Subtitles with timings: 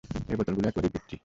[0.31, 1.15] এই বোতলগুলো একেবারেই পিচ্চি।